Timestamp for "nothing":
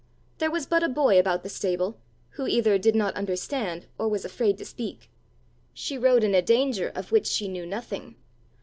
7.67-8.15